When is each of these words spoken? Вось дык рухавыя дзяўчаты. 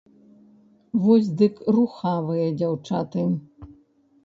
Вось 1.03 1.29
дык 1.43 1.61
рухавыя 1.77 2.49
дзяўчаты. 2.59 3.29